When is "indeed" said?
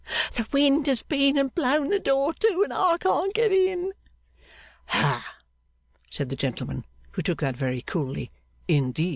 8.67-9.09